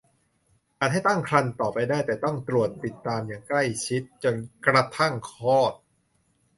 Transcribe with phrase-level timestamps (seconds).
[0.79, 4.35] อาจให้ตั้งครรภ์ต่อไปได้แต่ต้องตรวจติดตามอย่างใกล้ชิดจน
[4.65, 5.73] กระทั่งคลอด